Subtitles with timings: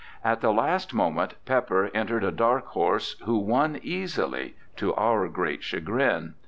[0.23, 5.61] At the last moment Pepper entered a dark horse, who won easily, to our great
[5.63, 6.33] chagrin.